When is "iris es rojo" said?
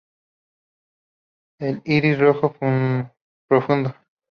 1.85-2.55